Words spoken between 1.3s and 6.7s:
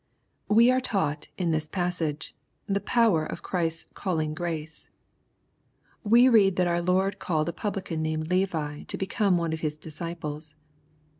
in this passage, the power of Chrtsfs calling grace. We read that